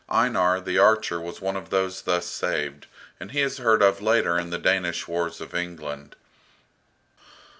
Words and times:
Einar, 0.09 0.59
the 0.59 0.79
archer, 0.79 1.21
was 1.21 1.41
one 1.41 1.55
of 1.55 1.69
those 1.69 2.01
thus 2.01 2.25
saved, 2.25 2.87
and 3.19 3.33
he 3.33 3.41
is 3.41 3.59
heard 3.59 3.83
of 3.83 4.01
later 4.01 4.35
in 4.39 4.49
the 4.49 4.57
Danish 4.57 5.07
wars 5.07 5.39
of 5.39 5.53
England. 5.53 6.15